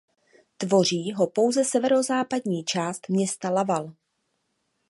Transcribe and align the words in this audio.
Tvoří 0.57 1.11
ho 1.13 1.27
pouze 1.27 1.65
severozápadní 1.65 2.63
část 2.63 3.09
města 3.09 3.49
Laval. 3.49 3.93